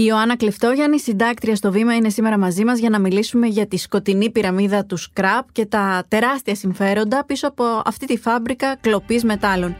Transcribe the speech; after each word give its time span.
Η 0.00 0.04
Ιωάννα 0.06 0.36
Κλεφτόγιαννη, 0.36 1.00
συντάκτρια 1.00 1.56
στο 1.56 1.72
Βήμα, 1.72 1.94
είναι 1.94 2.08
σήμερα 2.08 2.38
μαζί 2.38 2.64
μας 2.64 2.78
για 2.78 2.90
να 2.90 2.98
μιλήσουμε 2.98 3.46
για 3.46 3.66
τη 3.66 3.76
σκοτεινή 3.76 4.30
πυραμίδα 4.30 4.84
του 4.84 4.96
σκραπ 4.96 5.52
και 5.52 5.66
τα 5.66 6.04
τεράστια 6.08 6.54
συμφέροντα 6.54 7.24
πίσω 7.24 7.48
από 7.48 7.64
αυτή 7.84 8.06
τη 8.06 8.18
φάμπρικα 8.18 8.76
κλοπής 8.80 9.24
μετάλλων. 9.24 9.76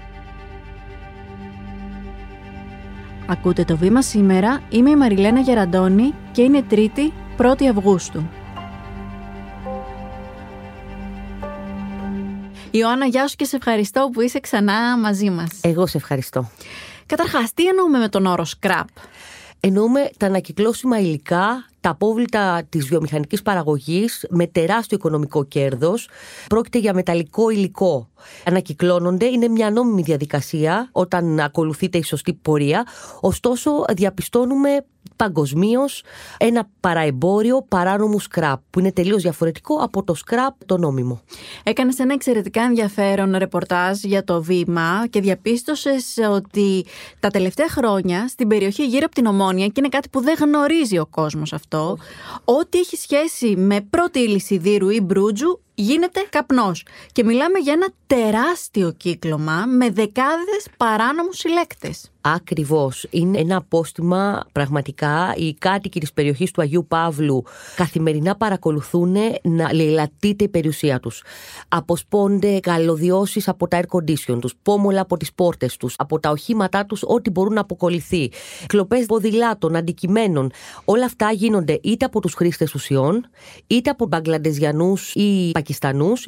Ακούτε 3.26 3.64
το 3.64 3.76
Βήμα 3.76 4.02
σήμερα. 4.02 4.62
Είμαι 4.68 4.90
η 4.90 4.96
Μαριλένα 4.96 5.40
Γεραντώνη 5.40 6.14
και 6.32 6.42
είναι 6.42 6.62
Τρίτη, 6.62 7.12
1η 7.38 7.64
Αυγούστου. 7.64 8.28
Ιωάννα, 12.70 13.06
γεια 13.06 13.28
σου 13.28 13.36
και 13.36 13.44
σε 13.44 13.56
ευχαριστώ 13.56 14.10
που 14.12 14.20
είσαι 14.20 14.40
ξανά 14.40 14.98
μαζί 14.98 15.30
μας. 15.30 15.50
Εγώ 15.60 15.86
σε 15.86 15.96
ευχαριστώ. 15.96 16.50
Καταρχάς, 17.06 17.54
τι 17.54 17.66
εννοούμε 17.66 17.98
με 17.98 18.08
τον 18.08 18.26
όρο 18.26 18.46
scrap? 18.60 18.84
Εννοούμε 19.60 20.10
τα 20.18 20.26
ανακυκλώσιμα 20.26 20.98
υλικά, 20.98 21.69
τα 21.80 21.90
απόβλητα 21.90 22.62
της 22.68 22.86
βιομηχανικής 22.86 23.42
παραγωγής 23.42 24.26
με 24.30 24.46
τεράστιο 24.46 24.96
οικονομικό 24.96 25.44
κέρδος. 25.44 26.08
Πρόκειται 26.48 26.78
για 26.78 26.94
μεταλλικό 26.94 27.50
υλικό. 27.50 28.08
Ανακυκλώνονται, 28.44 29.26
είναι 29.26 29.48
μια 29.48 29.70
νόμιμη 29.70 30.02
διαδικασία 30.02 30.88
όταν 30.92 31.40
ακολουθείται 31.40 31.98
η 31.98 32.02
σωστή 32.02 32.32
πορεία. 32.32 32.86
Ωστόσο, 33.20 33.84
διαπιστώνουμε 33.94 34.84
παγκοσμίως 35.16 36.02
ένα 36.38 36.68
παραεμπόριο 36.80 37.64
παράνομου 37.68 38.18
σκραπ, 38.20 38.60
που 38.70 38.78
είναι 38.78 38.92
τελείως 38.92 39.22
διαφορετικό 39.22 39.74
από 39.74 40.02
το 40.04 40.14
σκραπ 40.14 40.54
το 40.66 40.78
νόμιμο. 40.78 41.20
Έκανες 41.62 41.98
ένα 41.98 42.12
εξαιρετικά 42.12 42.62
ενδιαφέρον 42.62 43.36
ρεπορτάζ 43.36 44.02
για 44.02 44.24
το 44.24 44.42
βήμα 44.42 45.06
και 45.10 45.20
διαπίστωσες 45.20 46.16
ότι 46.30 46.84
τα 47.20 47.28
τελευταία 47.28 47.68
χρόνια 47.68 48.28
στην 48.28 48.48
περιοχή 48.48 48.86
γύρω 48.86 49.04
από 49.04 49.14
την 49.14 49.26
Ομόνια, 49.26 49.66
και 49.66 49.72
είναι 49.76 49.88
κάτι 49.88 50.08
που 50.08 50.20
δεν 50.20 50.36
γνωρίζει 50.40 50.98
ο 50.98 51.06
κόσμος 51.06 51.52
αυτό, 51.52 51.69
ό,τι 52.44 52.78
έχει 52.78 52.96
σχέση 52.96 53.56
με 53.56 53.80
πρώτη 53.80 54.18
ύλη 54.18 54.40
σιδήρου 54.40 54.88
ή 54.88 55.00
μπρούτζου 55.00 55.60
γίνεται 55.80 56.26
καπνός. 56.30 56.84
Και 57.12 57.24
μιλάμε 57.24 57.58
για 57.58 57.72
ένα 57.72 57.88
τεράστιο 58.06 58.92
κύκλωμα 58.96 59.64
με 59.66 59.90
δεκάδες 59.90 60.66
παράνομους 60.76 61.36
συλλέκτες. 61.36 62.10
Ακριβώς. 62.20 63.06
Είναι 63.10 63.38
ένα 63.38 63.56
απόστημα 63.56 64.44
πραγματικά. 64.52 65.34
Οι 65.36 65.54
κάτοικοι 65.54 66.00
της 66.00 66.12
περιοχής 66.12 66.50
του 66.50 66.62
Αγίου 66.62 66.86
Παύλου 66.88 67.44
καθημερινά 67.76 68.36
παρακολουθούν 68.36 69.16
να 69.42 69.72
λαιλατείται 69.72 70.44
η 70.44 70.48
περιουσία 70.48 71.00
τους. 71.00 71.22
Αποσπώνται 71.68 72.60
καλωδιώσεις 72.60 73.48
από 73.48 73.68
τα 73.68 73.80
air 73.80 73.98
condition 73.98 74.38
τους, 74.40 74.54
πόμολα 74.62 75.00
από 75.00 75.16
τις 75.16 75.32
πόρτες 75.32 75.76
τους, 75.76 75.94
από 75.98 76.20
τα 76.20 76.30
οχήματά 76.30 76.86
τους, 76.86 77.02
ό,τι 77.06 77.30
μπορούν 77.30 77.52
να 77.52 77.60
αποκολληθεί. 77.60 78.30
Κλοπές 78.66 79.06
ποδηλάτων, 79.06 79.76
αντικειμένων. 79.76 80.50
Όλα 80.84 81.04
αυτά 81.04 81.30
γίνονται 81.30 81.78
είτε 81.82 82.04
από 82.04 82.20
τους 82.20 82.34
χρήστες 82.34 82.74
ουσιών, 82.74 83.26
είτε 83.66 83.90
από 83.90 84.06
Μπαγκλαντεζιανούς 84.06 85.14
ή 85.14 85.50
Πακιστανούς, 85.52 85.69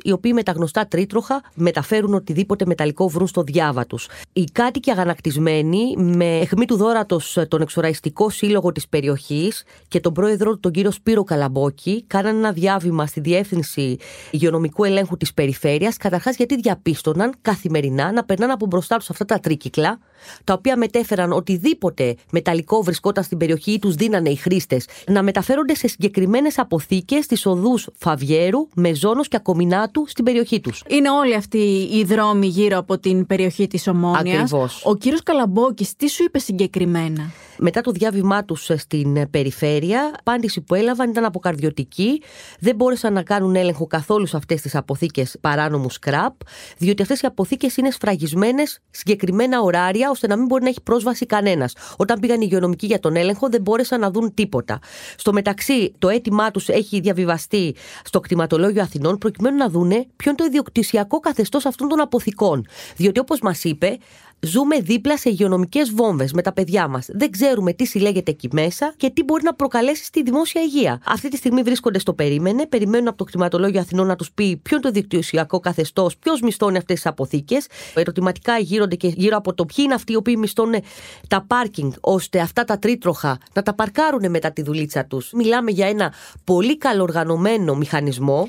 οι 0.02 0.12
οποίοι 0.12 0.32
με 0.34 0.42
τα 0.42 0.52
γνωστά 0.52 0.86
τρίτροχα 0.86 1.42
μεταφέρουν 1.54 2.14
οτιδήποτε 2.14 2.66
μεταλλικό 2.66 3.08
βρουν 3.08 3.26
στο 3.26 3.42
διάβα 3.42 3.86
τους. 3.86 4.08
Οι 4.32 4.44
κάτοικοι 4.44 4.90
αγανακτισμένοι, 4.90 5.96
με 5.96 6.38
αιχμή 6.38 6.64
του 6.64 6.76
δόρατος 6.76 7.38
τον 7.48 7.60
εξοραϊστικό 7.60 8.30
σύλλογο 8.30 8.72
της 8.72 8.88
περιοχής 8.88 9.64
και 9.88 10.00
τον 10.00 10.12
πρόεδρο 10.12 10.58
τον 10.58 10.72
κύριο 10.72 10.90
Σπύρο 10.90 11.24
Καλαμπόκη, 11.24 12.04
κάναν 12.06 12.36
ένα 12.36 12.52
διάβημα 12.52 13.06
στη 13.06 13.20
Διεύθυνση 13.20 13.96
Υγειονομικού 14.30 14.84
Ελέγχου 14.84 15.16
της 15.16 15.34
Περιφέρειας, 15.34 15.96
καταρχάς 15.96 16.36
γιατί 16.36 16.56
διαπίστωναν 16.56 17.34
καθημερινά 17.42 18.12
να 18.12 18.24
περνάνε 18.24 18.52
από 18.52 18.66
μπροστά 18.66 18.96
τους 18.96 19.10
αυτά 19.10 19.24
τα 19.24 19.38
τρίκυκλα, 19.38 19.98
τα 20.44 20.52
οποία 20.52 20.76
μετέφεραν 20.76 21.32
οτιδήποτε 21.32 22.14
μεταλλικό 22.30 22.82
βρισκόταν 22.82 23.24
στην 23.24 23.38
περιοχή 23.38 23.72
ή 23.72 23.78
τους 23.78 23.94
δίνανε 23.94 24.30
οι 24.30 24.36
χρήστες, 24.36 24.86
να 25.06 25.22
μεταφέρονται 25.22 25.74
σε 25.74 25.88
συγκεκριμένες 25.88 26.58
αποθήκες 26.58 27.24
στι 27.24 27.48
οδούς 27.48 27.88
Φαβιέρου, 27.98 28.68
Μεζόνο 28.74 29.22
και 29.32 29.38
Ακομινάτου 29.38 30.04
στην 30.08 30.24
περιοχή 30.24 30.60
τους. 30.60 30.82
Είναι 30.88 31.10
όλοι 31.10 31.34
αυτοί 31.34 31.88
οι 31.92 32.04
δρόμοι 32.04 32.46
γύρω 32.46 32.78
από 32.78 32.98
την 32.98 33.26
περιοχή 33.26 33.66
της 33.66 33.88
Ομόνιας. 33.88 34.40
Ακριβώς. 34.42 34.82
Ο 34.84 34.96
κύριος 34.96 35.22
Καλαμπόκης, 35.22 35.96
τι 35.96 36.08
σου 36.08 36.24
είπε 36.24 36.38
συγκεκριμένα; 36.38 37.30
Μετά 37.58 37.80
το 37.80 37.90
διάβημά 37.90 38.44
τους 38.44 38.70
στην 38.76 39.30
περιφέρεια, 39.30 40.14
απάντηση 40.18 40.60
που 40.60 40.74
έλαβαν 40.74 41.10
ήταν 41.10 41.24
αποκαρδιωτική. 41.24 42.22
Δεν 42.60 42.76
μπόρεσαν 42.76 43.12
να 43.12 43.22
κάνουν 43.22 43.56
έλεγχο 43.56 43.86
καθόλου 43.86 44.26
σε 44.26 44.36
αυτές 44.36 44.60
τις 44.60 44.74
αποθήκες 44.74 45.36
παράνομου 45.40 45.90
σκραπ, 45.90 46.34
διότι 46.78 47.02
αυτές 47.02 47.20
οι 47.20 47.26
αποθήκες 47.26 47.76
είναι 47.76 47.90
σφραγισμένες 47.90 48.78
συγκεκριμένα 48.90 49.60
ωράρια, 49.60 50.10
ώστε 50.10 50.26
να 50.26 50.36
μην 50.36 50.46
μπορεί 50.46 50.62
να 50.62 50.68
έχει 50.68 50.82
πρόσβαση 50.82 51.26
κανένας. 51.26 51.74
Όταν 51.96 52.20
πήγαν 52.20 52.40
οι 52.40 52.44
υγειονομικοί 52.46 52.86
για 52.86 53.00
τον 53.00 53.16
έλεγχο, 53.16 53.48
δεν 53.48 53.60
μπόρεσαν 53.60 54.00
να 54.00 54.10
δουν 54.10 54.34
τίποτα. 54.34 54.78
Στο 55.16 55.32
μεταξύ, 55.32 55.92
το 55.98 56.08
αίτημά 56.08 56.50
τους 56.50 56.68
έχει 56.68 57.00
διαβιβαστεί 57.00 57.74
στο 58.04 58.20
κτηματολόγιο 58.20 58.82
Αθηνών, 58.82 59.11
προκειμένου 59.18 59.56
να 59.56 59.68
δούνε 59.68 60.06
ποιο 60.16 60.30
είναι 60.30 60.38
το 60.38 60.44
ιδιοκτησιακό 60.44 61.20
καθεστώς 61.20 61.66
αυτών 61.66 61.88
των 61.88 62.00
αποθηκών. 62.00 62.66
Διότι, 62.96 63.20
όπως 63.20 63.40
μας 63.40 63.64
είπε, 63.64 63.98
ζούμε 64.40 64.80
δίπλα 64.80 65.18
σε 65.18 65.28
υγειονομικές 65.28 65.90
βόμβες 65.90 66.32
με 66.32 66.42
τα 66.42 66.52
παιδιά 66.52 66.88
μας. 66.88 67.06
Δεν 67.08 67.30
ξέρουμε 67.30 67.72
τι 67.72 67.86
συλλέγεται 67.86 68.30
εκεί 68.30 68.48
μέσα 68.52 68.94
και 68.96 69.10
τι 69.10 69.24
μπορεί 69.24 69.42
να 69.42 69.54
προκαλέσει 69.54 70.04
στη 70.04 70.22
δημόσια 70.22 70.62
υγεία. 70.62 71.00
Αυτή 71.06 71.28
τη 71.28 71.36
στιγμή 71.36 71.62
βρίσκονται 71.62 71.98
στο 71.98 72.14
περίμενε, 72.14 72.66
περιμένουν 72.66 73.08
από 73.08 73.16
το 73.16 73.24
κτηματολόγιο 73.24 73.80
Αθηνών 73.80 74.06
να 74.06 74.16
τους 74.16 74.32
πει 74.32 74.56
ποιο 74.56 74.76
είναι 74.76 74.86
το 74.86 74.90
δικτυωσιακό 74.90 75.60
καθεστώς, 75.60 76.16
ποιος 76.16 76.40
μισθώνει 76.40 76.76
αυτές 76.76 76.94
τις 76.94 77.06
αποθήκες. 77.06 77.66
Ερωτηματικά 77.94 78.58
γύρονται 78.58 78.96
και 78.96 79.08
γύρω 79.08 79.36
από 79.36 79.54
το 79.54 79.64
ποιοι 79.64 79.84
είναι 79.84 79.94
αυτοί 79.94 80.12
οι 80.12 80.16
οποίοι 80.16 80.36
μισθώνουν 80.38 80.82
τα 81.28 81.44
πάρκινγκ, 81.46 81.92
ώστε 82.00 82.40
αυτά 82.40 82.64
τα 82.64 82.78
τρίτροχα 82.78 83.38
να 83.54 83.62
τα 83.62 83.74
παρκάρουν 83.74 84.30
μετά 84.30 84.52
τη 84.52 84.62
δουλίτσα 84.62 85.04
τους. 85.04 85.32
Μιλάμε 85.32 85.70
για 85.70 85.88
ένα 85.88 86.12
πολύ 86.44 86.78
καλοργανωμένο 86.78 87.74
μηχανισμό. 87.74 88.48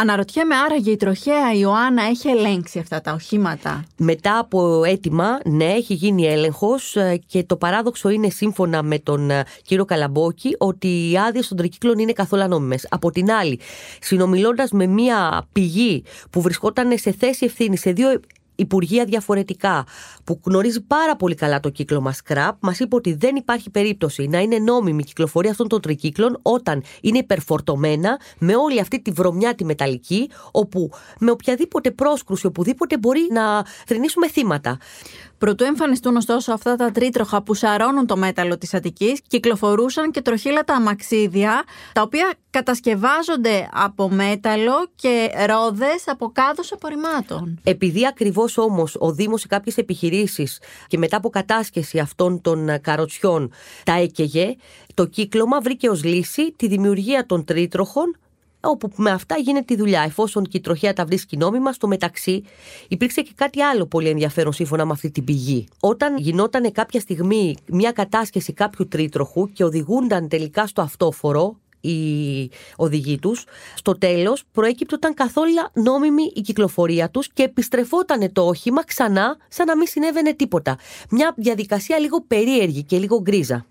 Αναρωτιέμαι 0.00 0.54
άραγε 0.54 0.90
η 0.90 0.96
τροχέα 0.96 1.52
Ιωάννα 1.54 2.02
έχει 2.02 2.28
ελέγξει 2.28 2.78
αυτά 2.78 3.00
τα 3.00 3.12
οχήματα; 3.12 3.84
Μετά 3.96 4.38
από 4.38 4.84
αίτημα, 4.84 5.38
ναι, 5.44 5.64
έχει 5.64 5.94
γίνει 5.94 6.26
έλεγχος 6.26 6.96
και 7.26 7.44
το 7.44 7.56
παράδοξο 7.56 8.08
είναι 8.08 8.28
σύμφωνα 8.28 8.82
με 8.82 8.98
τον 8.98 9.30
ε, 9.30 9.44
κύριο 9.62 9.84
Καλαμπόκη 9.84 10.54
ότι 10.58 11.10
οι 11.10 11.18
άδειες 11.18 11.48
των 11.48 11.56
τρικύκλων 11.56 11.98
είναι 11.98 12.12
καθόλου 12.12 12.42
ανώμημε. 12.42 12.76
Από 12.88 13.10
την 13.10 13.30
άλλη, 13.30 13.60
συνομιλώντας 14.00 14.70
με 14.70 14.86
μία 14.86 15.46
πηγή 15.52 16.04
που 16.30 16.40
βρισκόταν 16.40 16.98
σε 16.98 17.12
θέση 17.18 17.44
ευθύνης 17.44 17.80
σε 17.80 17.90
δύο 17.92 18.20
υπουργεία 18.56 19.04
διαφορετικά, 19.04 19.86
που 20.24 20.40
γνωρίζει 20.44 20.80
πάρα 20.80 21.16
πολύ 21.16 21.34
καλά 21.34 21.60
το 21.60 21.70
κύκλωμα 21.70 22.14
scrap, 22.24 22.50
μας 22.60 22.78
είπε 22.78 22.94
ότι 22.94 23.14
δεν 23.14 23.36
υπάρχει 23.36 23.70
περίπτωση 23.70 24.26
να 24.26 24.38
είναι 24.38 24.58
νόμιμη 24.58 25.00
η 25.02 25.04
κυκλοφορία 25.04 25.50
αυτών 25.50 25.68
των 25.68 25.80
τρικύκλων 25.80 26.38
όταν 26.42 26.82
είναι 27.00 27.18
υπερφορτωμένα 27.18 28.20
με 28.38 28.56
όλη 28.56 28.80
αυτή 28.80 29.00
τη 29.00 29.10
βρωμιά 29.10 29.54
τη 29.54 29.64
μεταλλική, 29.64 30.30
όπου 30.50 30.90
με 31.18 31.30
οποιαδήποτε 31.30 31.90
πρόσκρουση, 31.90 32.46
οπουδήποτε 32.46 32.98
μπορεί 32.98 33.28
να 33.30 33.64
θρυνήσουμε 33.86 34.28
θύματα. 34.28 34.78
Προτού 35.38 35.64
εμφανιστούν 35.64 36.16
ωστόσο 36.16 36.52
αυτά 36.52 36.76
τα 36.76 36.90
τρίτροχα 36.90 37.42
που 37.42 37.54
σαρώνουν 37.54 38.06
το 38.06 38.16
μέταλλο 38.16 38.58
της 38.58 38.74
Αττικής, 38.74 39.20
κυκλοφορούσαν 39.26 40.10
και 40.10 40.22
τροχύλατα 40.22 40.74
αμαξίδια, 40.74 41.64
τα 41.92 42.02
οποία 42.02 42.34
κατασκευάζονται 42.50 43.68
από 43.72 44.10
μέταλλο 44.10 44.88
και 44.94 45.30
ρόδες 45.46 46.04
από 46.06 46.30
κάδους 46.32 46.72
απορριμμάτων. 46.72 47.60
Επειδή 47.62 48.06
ακριβώς 48.06 48.58
όμως 48.58 48.96
ο 48.98 49.12
Δήμος 49.12 49.40
σε 49.40 49.46
κάποιες 49.46 49.76
επιχειρήσεις 49.76 50.60
και 50.86 50.98
μετά 50.98 51.16
από 51.16 51.30
κατάσχεση 51.30 51.98
αυτών 51.98 52.40
των 52.40 52.80
καροτσιών 52.80 53.52
τα 53.84 53.92
έκαιγε, 53.92 54.56
το 54.94 55.06
κύκλωμα 55.06 55.60
βρήκε 55.60 55.88
ως 55.88 56.04
λύση 56.04 56.52
τη 56.56 56.68
δημιουργία 56.68 57.26
των 57.26 57.44
τρίτροχων 57.44 58.16
όπου 58.66 58.90
με 58.96 59.10
αυτά 59.10 59.36
γίνεται 59.38 59.74
η 59.74 59.76
δουλειά. 59.76 60.00
Εφόσον 60.00 60.44
και 60.44 60.56
η 60.56 60.60
τροχέα 60.60 60.92
τα 60.92 61.04
βρίσκει 61.04 61.36
νόμιμα, 61.36 61.72
στο 61.72 61.86
μεταξύ 61.86 62.42
υπήρξε 62.88 63.20
και 63.20 63.32
κάτι 63.34 63.62
άλλο 63.62 63.86
πολύ 63.86 64.08
ενδιαφέρον 64.08 64.52
σύμφωνα 64.52 64.84
με 64.84 64.92
αυτή 64.92 65.10
την 65.10 65.24
πηγή. 65.24 65.66
Όταν 65.80 66.16
γινόταν 66.18 66.72
κάποια 66.72 67.00
στιγμή 67.00 67.56
μια 67.66 67.92
κατάσχεση 67.92 68.52
κάποιου 68.52 68.88
τρίτροχου 68.88 69.52
και 69.52 69.64
οδηγούνταν 69.64 70.28
τελικά 70.28 70.66
στο 70.66 70.82
αυτόφορο, 70.82 71.56
οι 71.80 72.50
οδηγοί 72.76 73.18
τους. 73.18 73.44
Στο 73.74 73.98
τέλος, 73.98 74.44
προέκυπτε 74.52 74.94
ήταν 74.94 75.14
καθόλου 75.14 75.52
νόμιμη 75.72 76.32
η 76.34 76.40
κυκλοφορία 76.40 77.10
τους 77.10 77.32
και 77.32 77.42
επιστρεφόταν 77.42 78.32
το 78.32 78.46
όχημα 78.46 78.84
ξανά, 78.84 79.36
σαν 79.48 79.66
να 79.66 79.76
μην 79.76 79.86
συνέβαινε 79.86 80.32
τίποτα. 80.32 80.78
Μια 81.10 81.34
διαδικασία 81.36 81.98
λίγο 81.98 82.20
περίεργη 82.20 82.82
και 82.82 82.98
λίγο 82.98 83.20
γκρίζα. 83.20 83.66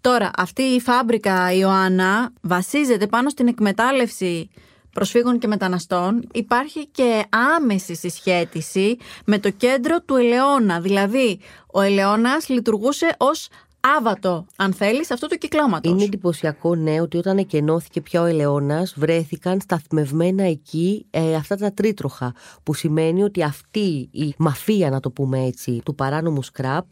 Τώρα, 0.00 0.30
αυτή 0.36 0.62
η 0.62 0.80
φάμπρικα 0.80 1.52
Ιωάννα 1.52 2.32
βασίζεται 2.40 3.06
πάνω 3.06 3.28
στην 3.28 3.48
εκμετάλλευση 3.48 4.50
προσφύγων 4.92 5.38
και 5.38 5.46
μεταναστών. 5.46 6.28
Υπάρχει 6.32 6.86
και 6.86 7.24
άμεση 7.56 7.94
συσχέτιση 7.94 8.96
με 9.24 9.38
το 9.38 9.50
κέντρο 9.50 10.00
του 10.00 10.16
Ελαιώνα. 10.16 10.80
Δηλαδή, 10.80 11.40
ο 11.72 11.80
Ελαιώνας 11.80 12.48
λειτουργούσε 12.48 13.14
ως 13.18 13.48
άβατο, 13.80 14.46
αν 14.56 14.72
θέλεις, 14.72 15.10
αυτού 15.10 15.26
του 15.26 15.38
κυκλώματος. 15.38 15.92
Είναι 15.92 16.04
εντυπωσιακό, 16.04 16.74
ναι, 16.74 17.00
ότι 17.00 17.16
όταν 17.16 17.38
εκενώθηκε 17.38 18.00
πια 18.00 18.22
ο 18.22 18.24
Ελαιώνα, 18.24 18.88
βρέθηκαν 18.94 19.60
σταθμευμένα 19.60 20.42
εκεί 20.42 21.06
ε, 21.10 21.34
αυτά 21.34 21.56
τα 21.56 21.72
τρίτροχα. 21.72 22.34
Που 22.62 22.74
σημαίνει 22.74 23.22
ότι 23.22 23.42
αυτή 23.42 24.08
η 24.12 24.34
μαφία, 24.38 24.90
να 24.90 25.00
το 25.00 25.10
πούμε 25.10 25.44
έτσι, 25.44 25.80
του 25.84 25.94
παράνομου 25.94 26.42
σκραπ, 26.42 26.84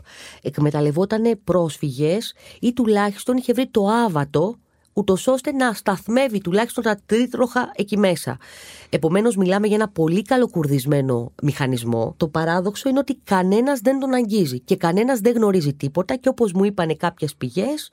εκμεταλλευόταν 0.43 1.41
πρόσφυγες 1.45 2.35
ή 2.61 2.73
τουλάχιστον 2.73 3.37
είχε 3.37 3.53
βρει 3.53 3.67
το 3.67 3.87
άβατο 3.89 4.57
ούτως 4.99 5.27
ώστε 5.27 5.53
να 5.53 5.73
σταθμεύει 5.73 6.41
τουλάχιστον 6.41 6.85
τα 6.85 6.99
τρίτροχα 7.07 7.73
εκεί 7.75 7.99
μέσα. 7.99 8.37
Επομένως, 8.91 9.37
μιλάμε 9.37 9.67
για 9.67 9.77
ένα 9.77 9.89
πολύ 9.89 10.23
καλοκουρδισμένο 10.23 11.33
μηχανισμό. 11.43 12.15
Το 12.17 12.29
παράδοξο 12.29 12.89
είναι 12.89 12.99
ότι 12.99 13.19
κανένας 13.25 13.81
δεν 13.81 13.99
τον 13.99 14.15
αγγίζει 14.15 14.61
και 14.61 14.77
κανένας 14.77 15.21
δεν 15.21 15.35
γνωρίζει 15.35 15.75
τίποτα 15.75 16.17
και 16.17 16.29
όπως 16.29 16.53
μου 16.53 16.65
είπαν 16.65 16.97
κάποιες 16.97 17.35
πηγές, 17.35 17.91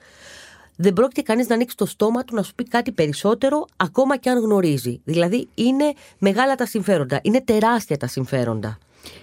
δεν 0.76 0.94
πρόκειται 0.94 1.22
κανείς 1.22 1.48
να 1.48 1.56
ανοίξει 1.56 1.76
το 1.76 1.86
στόμα 1.86 2.24
του 2.24 2.36
να 2.36 2.44
σου 2.44 2.56
πει 2.56 2.64
κάτι 2.64 2.92
περισσότερο, 2.92 3.66
ακόμα 3.76 4.18
και 4.18 4.30
αν 4.30 4.40
γνωρίζει. 4.40 5.02
Δηλαδή, 5.04 5.48
είναι 5.56 5.94
μεγάλα 6.18 6.56
τα 6.56 6.66
συμφέροντα, 6.66 7.20
είναι 7.24 7.42
τεράστια 7.42 7.98
τα 7.98 8.08
συμφέροντα. 8.08 8.78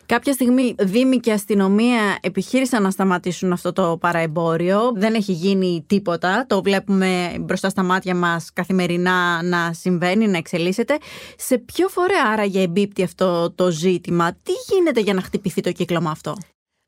Κάποια 0.07 0.33
στιγμή 0.33 0.75
Δήμοι 0.79 1.17
και 1.17 1.33
αστυνομία 1.33 2.19
επιχείρησαν 2.21 2.83
να 2.83 2.91
σταματήσουν 2.91 3.53
αυτό 3.53 3.73
το 3.73 3.97
παραεμπόριο. 4.01 4.93
Δεν 4.95 5.15
έχει 5.15 5.33
γίνει 5.33 5.85
τίποτα. 5.87 6.47
Το 6.49 6.63
βλέπουμε 6.63 7.37
μπροστά 7.41 7.69
στα 7.69 7.83
μάτια 7.83 8.15
μας 8.15 8.53
καθημερινά 8.53 9.43
να 9.43 9.73
συμβαίνει, 9.73 10.27
να 10.27 10.37
εξελίσσεται. 10.37 10.99
Σε 11.37 11.59
ποιο 11.59 11.89
φορέα 11.89 12.25
άραγε 12.33 12.61
εμπίπτει 12.63 13.03
αυτό 13.03 13.51
το 13.51 13.71
ζήτημα; 13.71 14.33
Τι 14.33 14.53
γίνεται 14.69 15.01
για 15.01 15.15
να 15.15 15.21
χτυπηθεί 15.21 15.61
το 15.61 15.73
κύκλωμα 15.73 16.11
αυτό; 16.11 16.37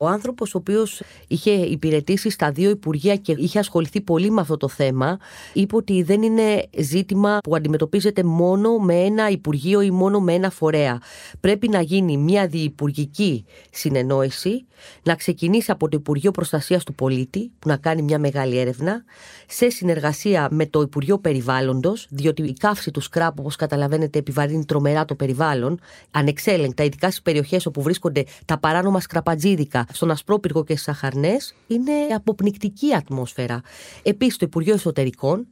Ο 0.02 0.06
άνθρωπος, 0.06 0.54
ο 0.54 0.58
οποίος 0.58 1.02
είχε 1.28 1.50
υπηρετήσει 1.50 2.30
στα 2.30 2.50
δύο 2.50 2.70
Υπουργεία 2.70 3.16
και 3.16 3.34
είχε 3.38 3.58
ασχοληθεί 3.58 4.00
πολύ 4.00 4.30
με 4.30 4.40
αυτό 4.40 4.56
το 4.56 4.68
θέμα, 4.68 5.18
είπε 5.52 5.76
ότι 5.76 6.02
δεν 6.02 6.22
είναι 6.22 6.68
ζήτημα 6.78 7.38
που 7.42 7.56
αντιμετωπίζεται 7.56 8.22
μόνο 8.22 8.78
με 8.78 8.94
ένα 8.94 9.28
Υπουργείο 9.28 9.80
ή 9.80 9.90
μόνο 9.90 10.20
με 10.20 10.32
ένα 10.32 10.50
φορέα. 10.50 11.00
Πρέπει 11.40 11.68
να 11.68 11.80
γίνει 11.80 12.16
μια 12.16 12.46
διυπουργική 12.46 13.44
συνεννόηση, 13.70 14.66
να 15.02 15.14
ξεκινήσει 15.14 15.70
από 15.70 15.88
το 15.88 15.96
Υπουργείο 15.96 16.30
Προστασίας 16.30 16.84
του 16.84 16.94
Πολίτη, 16.94 17.50
που 17.58 17.68
να 17.68 17.76
κάνει 17.76 18.02
μια 18.02 18.18
μεγάλη 18.18 18.58
έρευνα, 18.58 19.04
σε 19.46 19.70
συνεργασία 19.70 20.48
με 20.50 20.66
το 20.66 20.80
Υπουργείο 20.80 21.18
Περιβάλλοντος, 21.18 22.06
διότι 22.10 22.42
η 22.42 22.52
καύση 22.52 22.90
του 22.90 23.00
σκράπ, 23.00 23.38
όπως 23.38 23.56
καταλαβαίνετε, 23.56 24.18
επιβαρύνει 24.18 24.64
τρομερά 24.64 25.04
το 25.04 25.14
περιβάλλον, 25.14 25.78
ανεξέλεγκτα, 26.10 26.84
ειδικά 26.84 27.06
στις 27.06 27.22
περιοχές 27.22 27.66
όπου 27.66 27.82
βρίσκονται 27.82 28.24
τα 28.44 28.58
παράνομα 28.58 29.00
σκραπατζίδικα 29.00 29.86
στον 29.92 30.10
Ασπρόπυργο 30.10 30.64
και 30.64 30.74
στις 30.74 30.88
Αχαρνές 30.88 31.54
είναι 31.66 31.92
αποπνικτική 32.14 32.94
ατμόσφαιρα. 32.94 33.60
Επίσης 34.02 34.36
το 34.36 34.46
Υπουργείο 34.46 34.74
Εσωτερικών 34.74 35.46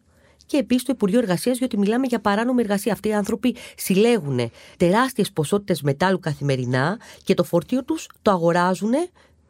και 0.47 0.57
επίσης 0.57 0.85
το 0.85 0.93
Υπουργείο 0.95 1.19
Εργασίας, 1.19 1.59
γιατί 1.59 1.79
μιλάμε 1.79 2.07
για 2.07 2.21
παράνομη 2.21 2.61
εργασία. 2.61 2.93
Αυτοί 2.93 3.09
οι 3.09 3.15
άνθρωποι 3.15 3.57
συλλέγουν 3.77 4.51
τεράστιες 4.77 5.33
ποσότητες 5.33 5.83
μετάλλου 5.83 6.19
καθημερινά 6.19 6.99
και 7.25 7.35
το 7.35 7.45
φορτίο 7.45 7.85
τους 7.85 8.09
το 8.23 8.31
αγοράζουν 8.31 8.93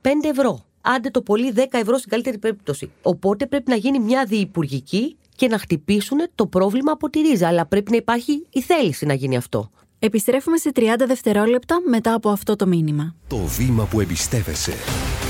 5 0.02 0.08
ευρώ. 0.22 0.64
Άντε 0.80 1.10
το 1.10 1.22
πολύ 1.22 1.52
10 1.56 1.64
ευρώ 1.70 1.98
στην 1.98 2.10
καλύτερη 2.10 2.38
περίπτωση. 2.38 2.90
Οπότε 3.02 3.46
πρέπει 3.46 3.70
να 3.70 3.76
γίνει 3.76 3.98
μια 3.98 4.24
διυπουργική 4.24 5.16
και 5.36 5.48
να 5.48 5.58
χτυπήσουν 5.58 6.18
το 6.34 6.46
πρόβλημα 6.46 6.92
από 6.92 7.10
τη 7.10 7.20
ρίζα. 7.20 7.48
Αλλά 7.48 7.66
πρέπει 7.66 7.90
να 7.90 7.96
υπάρχει 7.96 8.46
η 8.50 8.60
θέληση 8.60 9.06
να 9.06 9.14
γίνει 9.14 9.36
αυτό. 9.36 9.70
Επιστρέφουμε 10.02 10.56
σε 10.56 10.70
30 10.74 10.80
δευτερόλεπτα 11.06 11.80
μετά 11.88 12.14
από 12.14 12.28
αυτό 12.28 12.56
το 12.56 12.66
μήνυμα. 12.66 13.14
Το 13.28 13.36
βήμα 13.36 13.84
που 13.84 14.00
εμπιστεύεσαι. 14.00 14.74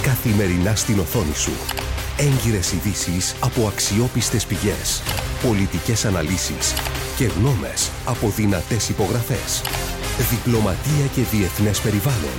Καθημερινά 0.02 0.75
στην 0.75 0.99
οθόνη 0.99 1.34
σου. 1.34 1.52
Έγκυρες 2.19 2.72
ειδήσεις 2.72 3.37
από 3.40 3.67
αξιόπιστες 3.67 4.46
πηγές. 4.46 5.02
Πολιτικές 5.46 6.05
αναλύσεις 6.05 6.75
και 7.17 7.25
γνώμες 7.25 7.90
από 8.05 8.28
δυνατές 8.28 8.88
υπογραφές. 8.88 9.62
Διπλωματία 10.31 11.06
και 11.14 11.22
διεθνές 11.22 11.81
περιβάλλον. 11.81 12.38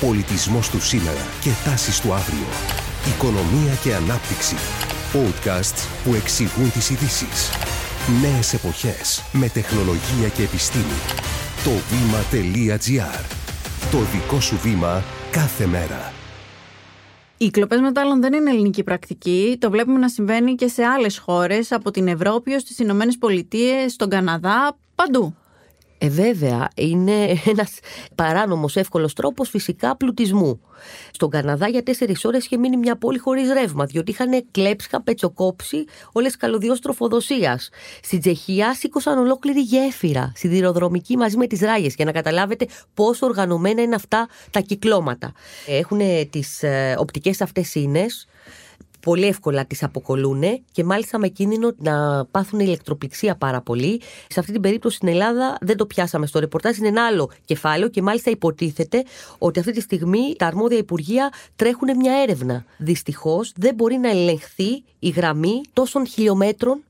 Πολιτισμός 0.00 0.70
του 0.70 0.80
σήμερα 0.80 1.24
και 1.40 1.50
τάσεις 1.64 2.00
του 2.00 2.12
αύριο. 2.12 2.48
Οικονομία 3.14 3.74
και 3.82 3.94
ανάπτυξη. 3.94 4.56
Podcasts 5.14 5.80
που 6.04 6.14
εξηγούν 6.14 6.70
τις 6.72 6.90
ειδήσεις. 6.90 7.50
Νέες 8.22 8.54
εποχές 8.54 9.22
με 9.32 9.48
τεχνολογία 9.48 10.28
και 10.34 10.42
επιστήμη. 10.42 11.00
Το 11.64 11.70
βήμα.gr. 11.70 13.24
Το 13.90 13.98
δικό 13.98 14.40
σου 14.40 14.58
βήμα 14.62 15.02
κάθε 15.30 15.66
μέρα. 15.66 16.12
Οι 17.36 17.50
κλοπές 17.50 17.80
μετάλλων 17.80 18.20
δεν 18.20 18.32
είναι 18.32 18.50
ελληνική 18.50 18.82
πρακτική. 18.82 19.56
Το 19.60 19.70
βλέπουμε 19.70 19.98
να 19.98 20.08
συμβαίνει 20.08 20.54
και 20.54 20.68
σε 20.68 20.84
άλλες 20.84 21.18
χώρες, 21.18 21.72
από 21.72 21.90
την 21.90 22.08
Ευρώπη 22.08 22.54
ως 22.54 22.64
τις 22.64 22.78
Ηνωμένες 22.78 23.18
Πολιτείες, 23.18 23.92
στον 23.92 24.08
Καναδά, 24.08 24.76
παντού. 24.94 25.34
Ε, 26.02 26.08
βέβαια, 26.08 26.68
είναι 26.76 27.40
ένας 27.44 27.78
παράνομος 28.14 28.76
εύκολος 28.76 29.12
τρόπος 29.12 29.48
φυσικά 29.48 29.96
πλουτισμού. 29.96 30.60
Στον 31.10 31.30
Καναδά 31.30 31.68
για 31.68 31.82
τέσσερις 31.82 32.24
ώρες 32.24 32.44
είχε 32.44 32.56
μείνει 32.56 32.76
μια 32.76 32.96
πόλη 32.96 33.18
χωρίς 33.18 33.52
ρεύμα, 33.52 33.84
διότι 33.84 34.10
είχαν 34.10 34.44
κλέψει, 34.50 34.86
είχαν 34.86 35.04
πετσοκόψει 35.04 35.84
όλες 36.12 36.32
τι 36.32 36.38
καλωδιό 36.38 36.78
τροφοδοσίας. 36.78 37.68
Στην 38.02 38.20
Τσεχία 38.20 38.74
σήκωσαν 38.74 39.18
ολόκληρη 39.18 39.60
γέφυρα 39.60 40.32
σιδηροδρομική 40.36 41.16
μαζί 41.16 41.36
με 41.36 41.46
τις 41.46 41.60
ράγες, 41.60 41.94
για 41.94 42.04
να 42.04 42.12
καταλάβετε 42.12 42.66
πόσο 42.94 43.26
οργανωμένα 43.26 43.82
είναι 43.82 43.94
αυτά 43.94 44.28
τα 44.50 44.60
κυκλώματα. 44.60 45.32
Έχουν 45.66 46.00
τις 46.30 46.62
ε, 46.62 46.94
οπτικές 46.98 47.40
αυτές 47.40 47.74
ίνε 47.74 48.06
πολύ 49.00 49.26
εύκολα 49.26 49.64
τις 49.64 49.82
αποκολούν 49.82 50.42
και 50.72 50.84
μάλιστα 50.84 51.18
με 51.18 51.28
κίνδυνο 51.28 51.72
να 51.78 52.24
πάθουν 52.30 52.60
ηλεκτροπληξία 52.60 53.36
πάρα 53.36 53.60
πολύ. 53.60 54.00
Σε 54.28 54.40
αυτή 54.40 54.52
την 54.52 54.60
περίπτωση 54.60 54.96
στην 54.96 55.08
Ελλάδα 55.08 55.58
δεν 55.60 55.76
το 55.76 55.86
πιάσαμε 55.86 56.26
στο 56.26 56.38
ρεπορτάζ, 56.38 56.76
είναι 56.76 56.88
ένα 56.88 57.06
άλλο 57.06 57.30
κεφάλαιο 57.44 57.88
και 57.88 58.02
μάλιστα 58.02 58.30
υποτίθεται 58.30 59.04
ότι 59.38 59.58
αυτή 59.58 59.72
τη 59.72 59.80
στιγμή 59.80 60.34
τα 60.38 60.46
αρμόδια 60.46 60.78
υπουργεία 60.78 61.32
τρέχουν 61.56 61.96
μια 61.96 62.12
έρευνα. 62.22 62.64
Δυστυχώς 62.76 63.52
δεν 63.56 63.74
μπορεί 63.74 63.96
να 63.96 64.10
ελεγχθεί 64.10 64.82
η 64.98 65.08
γραμμή 65.08 65.60
τόσων 65.72 66.06
χιλιόμετρων 66.06 66.80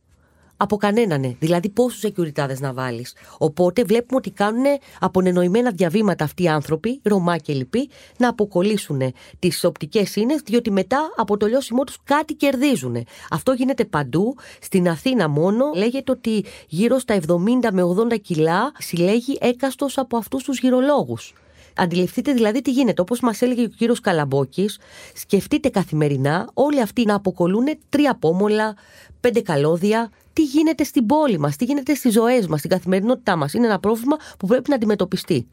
από 0.62 0.76
κανέναν. 0.76 1.36
Δηλαδή, 1.38 1.68
πόσους 1.68 2.02
security 2.04 2.58
να 2.58 2.72
βάλεις. 2.72 3.14
Οπότε 3.38 3.84
βλέπουμε 3.84 4.16
ότι 4.16 4.30
κάνουν 4.30 4.64
απονενοημένα 5.00 5.70
διαβήματα 5.70 6.24
αυτοί 6.24 6.42
οι 6.42 6.48
άνθρωποι, 6.48 7.00
Ρωμά 7.02 7.36
και 7.36 7.52
λοιποί, 7.52 7.88
να 8.18 8.28
αποκολλήσουν 8.28 9.00
τις 9.38 9.64
οπτικές 9.64 10.16
ίνε, 10.16 10.34
διότι 10.44 10.70
μετά 10.70 11.10
από 11.16 11.36
το 11.36 11.46
λιώσιμό 11.46 11.84
τους 11.84 11.98
κάτι 12.04 12.34
κερδίζουν. 12.34 13.06
Αυτό 13.30 13.52
γίνεται 13.52 13.84
παντού. 13.84 14.36
Στην 14.60 14.88
Αθήνα 14.88 15.28
μόνο 15.28 15.64
λέγεται 15.74 16.12
ότι 16.12 16.44
γύρω 16.68 16.98
στα 16.98 17.14
70 17.14 17.70
με 17.72 17.82
80 17.82 18.18
κιλά 18.20 18.72
συλλέγει 18.78 19.38
έκαστος 19.40 19.98
από 19.98 20.16
αυτούς 20.16 20.42
τους 20.42 20.58
γυρολόγους. 20.58 21.34
Αντιληφθείτε 21.80 22.32
δηλαδή 22.32 22.62
τι 22.62 22.70
γίνεται. 22.70 23.00
Όπως 23.00 23.20
μας 23.20 23.42
έλεγε 23.42 23.62
ο 23.62 23.66
κύριος 23.66 24.00
Καλαμπόκης, 24.00 24.78
σκεφτείτε 25.14 25.68
καθημερινά 25.68 26.48
όλοι 26.54 26.80
αυτοί 26.80 27.04
να 27.04 27.14
αποκολούν 27.14 27.64
τρία 27.88 28.14
πόμολα, 28.14 28.76
πέντε 29.20 29.40
καλώδια, 29.40 30.10
τι 30.32 30.42
γίνεται 30.42 30.84
στην 30.84 31.06
πόλη 31.06 31.38
μας, 31.38 31.56
τι 31.56 31.64
γίνεται 31.64 31.94
στις 31.94 32.12
ζωές 32.12 32.46
μας, 32.46 32.58
στην 32.58 32.70
καθημερινότητά 32.70 33.36
μας. 33.36 33.54
Είναι 33.54 33.66
ένα 33.66 33.78
πρόβλημα 33.78 34.16
που 34.38 34.46
πρέπει 34.46 34.68
να 34.68 34.74
αντιμετωπιστεί. 34.74 35.48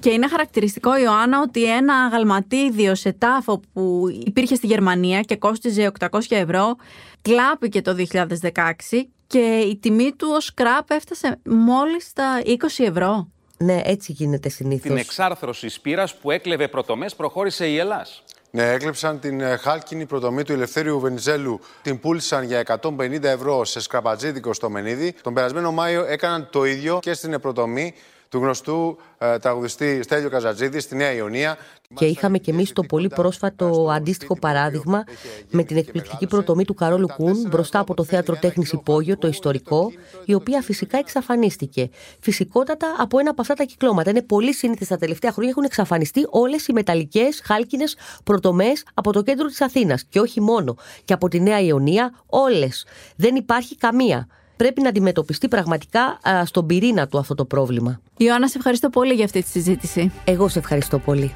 Και 0.00 0.10
είναι 0.10 0.28
χαρακτηριστικό, 0.28 0.98
Ιωάννα, 0.98 1.40
ότι 1.40 1.64
ένα 1.64 1.94
αγαλματίδιο 1.94 2.94
σε 2.94 3.12
τάφο 3.12 3.60
που 3.72 4.04
υπήρχε 4.24 4.54
στη 4.54 4.66
Γερμανία 4.66 5.20
και 5.20 5.36
κόστιζε 5.36 5.92
800 5.98 6.20
ευρώ, 6.28 6.76
κλάπηκε 7.22 7.82
το 7.82 7.96
2016 8.12 9.08
και 9.26 9.64
η 9.70 9.76
τιμή 9.76 10.12
του 10.16 10.28
ως 10.30 10.54
κράπ 10.54 10.90
έφτασε 10.90 11.38
μόλις 11.44 12.12
τα 12.12 12.42
20 12.44 12.54
ευρώ. 12.76 13.28
Ναι, 13.58 13.80
έτσι 13.84 14.12
γίνεται 14.12 14.48
συνήθως. 14.48 14.82
Την 14.82 14.96
εξάρθρωση 14.96 15.68
σπήρας 15.68 16.14
που 16.14 16.30
έκλεβε 16.30 16.68
πρωτομές 16.68 17.14
προχώρησε 17.14 17.68
η 17.68 17.78
Ελλάς. 17.78 18.22
Ναι, 18.50 18.72
έκλεψαν 18.72 19.20
την 19.20 19.40
ε, 19.40 19.56
χάλκινη 19.56 20.06
προτομή 20.06 20.42
του 20.42 20.52
Ελευθέριου 20.52 21.00
Βενιζέλου. 21.00 21.60
Την 21.82 22.00
πούλησαν 22.00 22.44
για 22.44 22.80
150 22.82 23.22
ευρώ 23.22 23.64
σε 23.64 23.80
σκραπατζίδικο 23.80 24.52
στο 24.52 24.70
Μενίδη. 24.70 25.14
Τον 25.22 25.34
περασμένο 25.34 25.72
Μάιο 25.72 26.04
έκαναν 26.04 26.48
το 26.52 26.64
ίδιο 26.64 26.98
και 27.02 27.12
στην 27.12 27.40
προτομή 27.40 27.94
του 28.28 28.38
γνωστού 28.38 28.98
ε, 29.18 29.38
τραγουδιστή 29.38 30.02
Στέλιο 30.02 30.30
Καζατζίδη 30.30 30.80
στη 30.80 30.96
Νέα 30.96 31.12
Ιωνία. 31.12 31.56
Και 31.94 32.04
είχαμε 32.04 32.38
και 32.38 32.50
εμείς 32.50 32.72
το 32.72 32.82
πολύ 32.82 33.08
πρόσφατο 33.08 33.90
αντίστοιχο 33.90 34.38
παράδειγμα 34.38 35.04
με 35.50 35.62
την 35.62 35.76
εκπληκτική 35.76 36.26
προτομή 36.26 36.64
του 36.64 36.74
Καρόλου 36.74 37.06
Κούν 37.16 37.46
μπροστά 37.48 37.78
από 37.78 37.94
το 37.94 38.04
θέατρο 38.04 38.36
τέχνης 38.36 38.72
Υπόγειο, 38.72 39.18
το 39.18 39.28
ιστορικό, 39.28 39.92
η 40.24 40.34
οποία 40.34 40.62
φυσικά 40.62 40.98
εξαφανίστηκε. 40.98 41.90
Φυσικότατα 42.20 42.94
από 42.98 43.18
ένα 43.18 43.30
από 43.30 43.40
αυτά 43.40 43.54
τα 43.54 43.64
κυκλώματα. 43.64 44.10
Είναι 44.10 44.22
πολύ 44.22 44.54
σύνηθες 44.54 44.88
τα 44.88 44.96
τελευταία 44.96 45.32
χρόνια 45.32 45.50
έχουν 45.50 45.64
εξαφανιστεί 45.64 46.26
όλες 46.30 46.66
οι 46.66 46.72
μεταλλικές 46.72 47.40
χάλκινες 47.44 47.96
προτομές 48.24 48.84
από 48.94 49.12
το 49.12 49.22
κέντρο 49.22 49.46
της 49.46 49.60
Αθήνας. 49.60 50.04
Και 50.08 50.20
όχι 50.20 50.40
μόνο. 50.40 50.76
Και 51.04 51.12
από 51.12 51.28
τη 51.28 51.40
Νέα 51.40 51.60
Ιωνία, 51.60 52.12
όλες. 52.26 52.86
Δεν 53.16 53.34
υπάρχει 53.34 53.76
καμία 53.76 54.26
πρέπει 54.58 54.82
να 54.82 54.88
αντιμετωπιστεί 54.88 55.48
πραγματικά 55.48 56.18
στον 56.44 56.66
πυρήνα 56.66 57.06
του 57.08 57.18
αυτό 57.18 57.34
το 57.34 57.44
πρόβλημα. 57.44 58.00
Ιωάννα, 58.16 58.48
σε 58.48 58.58
ευχαριστώ 58.58 58.90
πολύ 58.90 59.14
για 59.14 59.24
αυτή 59.24 59.42
τη 59.42 59.48
συζήτηση. 59.48 60.12
Εγώ 60.24 60.48
σε 60.48 60.58
ευχαριστώ 60.58 60.98
πολύ. 60.98 61.34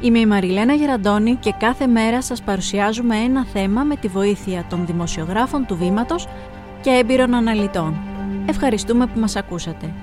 Είμαι 0.00 0.18
η 0.18 0.26
Μαριλένα 0.26 0.72
Γεραντώνη 0.74 1.34
και 1.34 1.54
κάθε 1.58 1.86
μέρα 1.86 2.22
σας 2.22 2.42
παρουσιάζουμε 2.42 3.16
ένα 3.16 3.44
θέμα 3.44 3.82
με 3.82 3.96
τη 3.96 4.08
βοήθεια 4.08 4.66
των 4.70 4.86
δημοσιογράφων 4.86 5.66
του 5.66 5.76
Βήματος 5.76 6.28
και 6.80 6.90
έμπειρων 6.90 7.34
αναλυτών. 7.34 7.96
Ευχαριστούμε 8.46 9.06
που 9.06 9.20
μας 9.20 9.36
ακούσατε. 9.36 9.94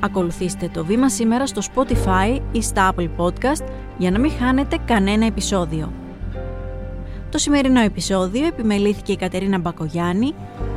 Ακολουθήστε 0.00 0.68
το 0.68 0.84
Βήμα 0.84 1.08
σήμερα 1.08 1.46
στο 1.46 1.62
Spotify 1.74 2.40
ή 2.52 2.62
στα 2.62 2.94
Apple 2.94 3.08
Podcast 3.16 3.64
για 3.98 4.10
να 4.10 4.18
μην 4.18 4.30
χάνετε 4.30 4.76
κανένα 4.84 5.26
επεισόδιο. 5.26 6.01
Το 7.32 7.38
σημερινό 7.38 7.80
επεισόδιο 7.80 8.46
επιμελήθηκε 8.46 9.12
η 9.12 9.16
Κατερίνα 9.16 9.58
Μπακογιάννη, 9.58 10.34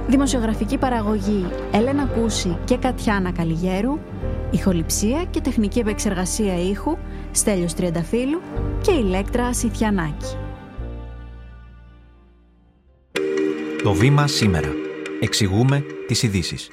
δημοσιογραφική 0.07 0.77
παραγωγή 0.77 1.45
Έλενα 1.71 2.05
Κούση 2.05 2.57
και 2.65 2.77
Κατιάνα 2.77 3.31
Καλιγέρου, 3.31 3.99
ηχοληψία 4.51 5.25
και 5.29 5.41
τεχνική 5.41 5.79
επεξεργασία 5.79 6.69
ήχου 6.69 6.97
Στέλιος 7.31 7.73
Τριανταφύλου 7.73 8.41
και 8.81 8.91
Ηλέκτρα 8.91 9.53
Σιθιανάκη. 9.53 10.37
Το 13.83 13.93
βήμα 13.93 14.27
σήμερα. 14.27 14.71
Εξηγούμε 15.19 15.85
τις 16.07 16.23
ειδήσεις. 16.23 16.69